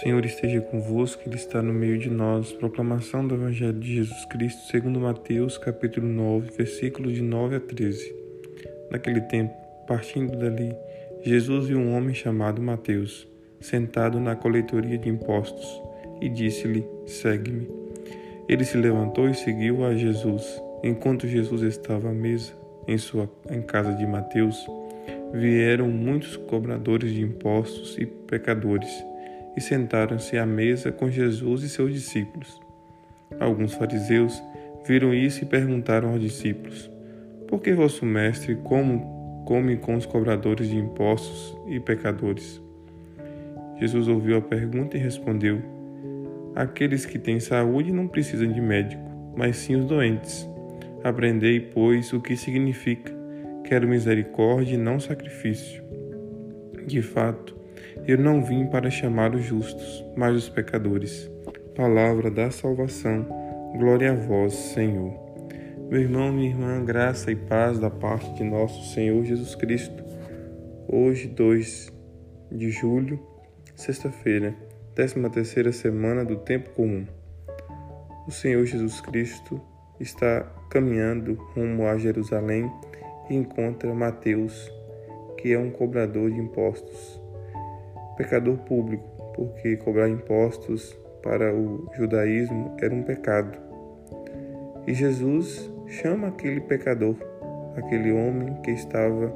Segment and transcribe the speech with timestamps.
[0.00, 2.52] Senhor esteja convosco, Ele está no meio de nós.
[2.52, 8.12] Proclamação do Evangelho de Jesus Cristo, segundo Mateus, capítulo 9, versículos de 9 a 13.
[8.90, 9.54] Naquele tempo,
[9.86, 10.74] partindo dali,
[11.22, 13.28] Jesus viu um homem chamado Mateus,
[13.60, 15.80] sentado na coletoria de impostos,
[16.20, 17.68] e disse-lhe: Segue-me.
[18.48, 20.60] Ele se levantou e seguiu a Jesus.
[20.82, 22.52] Enquanto Jesus estava à mesa
[22.88, 24.66] em sua em casa de Mateus,
[25.32, 28.90] vieram muitos cobradores de impostos e pecadores
[29.56, 32.60] e sentaram-se à mesa com Jesus e seus discípulos.
[33.38, 34.42] Alguns fariseus
[34.86, 36.90] viram isso e perguntaram aos discípulos:
[37.48, 42.62] Por que vosso mestre come, com os cobradores de impostos e pecadores?
[43.80, 45.60] Jesus ouviu a pergunta e respondeu:
[46.54, 49.02] Aqueles que têm saúde não precisam de médico,
[49.36, 50.48] mas sim os doentes.
[51.02, 53.12] Aprendei, pois, o que significa:
[53.64, 55.82] quero misericórdia e não sacrifício.
[56.86, 57.56] De fato,
[58.06, 61.30] eu não vim para chamar os justos, mas os pecadores.
[61.74, 63.26] Palavra da salvação.
[63.78, 65.12] Glória a vós, Senhor.
[65.88, 70.04] Meu irmão, minha irmã, graça e paz da parte de nosso Senhor Jesus Cristo.
[70.86, 71.92] Hoje, 2
[72.52, 73.18] de julho,
[73.74, 74.54] sexta-feira,
[74.94, 77.06] 13 terceira semana do tempo comum.
[78.28, 79.60] O Senhor Jesus Cristo
[79.98, 82.70] está caminhando rumo a Jerusalém
[83.30, 84.70] e encontra Mateus,
[85.38, 87.23] que é um cobrador de impostos
[88.16, 93.58] pecador público, porque cobrar impostos para o judaísmo era um pecado.
[94.86, 97.16] E Jesus chama aquele pecador,
[97.76, 99.32] aquele homem que estava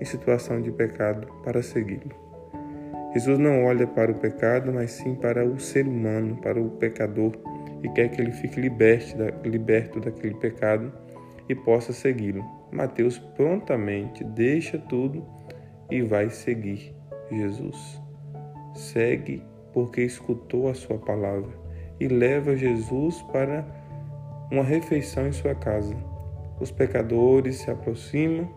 [0.00, 2.22] em situação de pecado, para segui-lo.
[3.12, 7.32] Jesus não olha para o pecado, mas sim para o ser humano, para o pecador,
[7.82, 10.92] e quer que ele fique liberto, liberto daquele pecado
[11.48, 12.44] e possa segui-lo.
[12.70, 15.26] Mateus prontamente deixa tudo
[15.90, 16.94] e vai seguir
[17.30, 18.01] Jesus
[18.74, 19.42] segue
[19.72, 21.50] porque escutou a sua palavra
[21.98, 23.64] e leva Jesus para
[24.50, 25.96] uma refeição em sua casa.
[26.60, 28.48] Os pecadores se aproximam,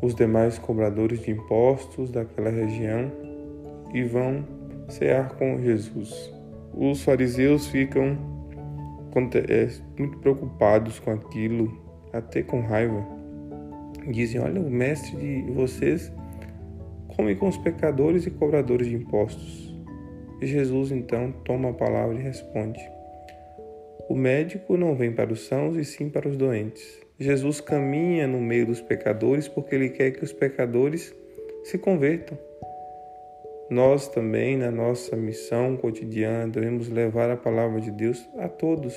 [0.00, 3.10] os demais cobradores de impostos daquela região
[3.92, 4.44] e vão
[4.88, 6.32] cear com Jesus.
[6.74, 8.16] Os fariseus ficam
[9.48, 9.68] é,
[9.98, 11.70] muito preocupados com aquilo,
[12.12, 13.06] até com raiva.
[14.10, 16.10] Dizem: Olha, o mestre de vocês
[17.16, 19.72] come com os pecadores e cobradores de impostos.
[20.40, 22.80] E Jesus então toma a palavra e responde:
[24.08, 27.00] O médico não vem para os sãos e sim para os doentes.
[27.18, 31.14] Jesus caminha no meio dos pecadores porque ele quer que os pecadores
[31.62, 32.36] se convertam.
[33.70, 38.94] Nós também, na nossa missão cotidiana, devemos levar a palavra de Deus a todos,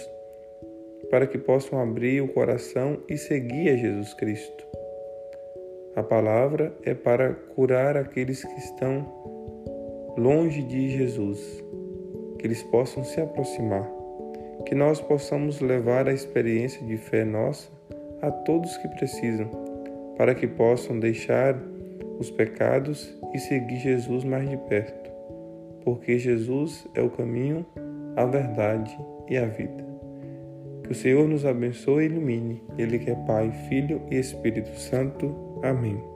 [1.09, 4.65] para que possam abrir o coração e seguir a Jesus Cristo.
[5.95, 9.05] A palavra é para curar aqueles que estão
[10.17, 11.63] longe de Jesus,
[12.37, 13.89] que eles possam se aproximar,
[14.65, 17.69] que nós possamos levar a experiência de fé nossa
[18.21, 19.49] a todos que precisam,
[20.17, 21.57] para que possam deixar
[22.19, 25.09] os pecados e seguir Jesus mais de perto,
[25.83, 27.65] porque Jesus é o caminho,
[28.15, 28.97] a verdade
[29.29, 29.85] e a vida.
[30.83, 35.44] Que o Senhor nos abençoe e ilumine, Ele que é Pai, Filho e Espírito Santo.
[35.63, 36.14] Amém.